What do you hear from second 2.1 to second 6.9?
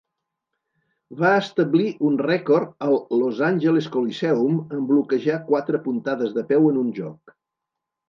rècord al Los Angeles Coliseum en bloquejar quatre puntades de peu en